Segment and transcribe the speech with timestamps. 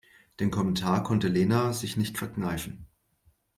[0.39, 2.87] Den Kommentar konnte Lena sich nicht verkneifen.